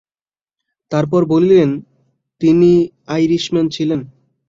[0.91, 1.69] তার পর বলিলেন,
[2.41, 2.71] তিনি
[3.07, 3.99] আইরিশম্যান ছিলেন।